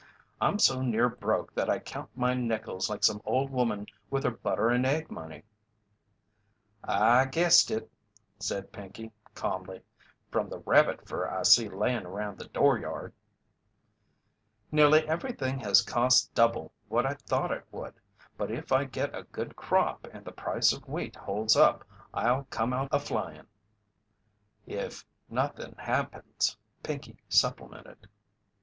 [0.41, 4.31] I'm so near broke that I count my nickels like some old woman with her
[4.31, 5.43] butter and egg money."
[6.83, 7.87] "I guessed it,"
[8.39, 9.83] said Pinkey, calmly,
[10.31, 13.13] "from the rabbit fur I see layin' around the dooryard."
[14.71, 17.93] "Nearly everything has cost double what I thought it would,
[18.39, 22.45] but if I get a good crop and the price of wheat holds up I'll
[22.45, 23.45] come out a flying."
[24.65, 28.07] "If nothin' happens," Pinkey supplemented.